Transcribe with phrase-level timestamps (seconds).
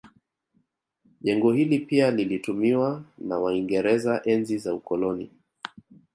[1.21, 5.29] Jengo hili pia lilitumiwa na waingereza enzi za ukoloni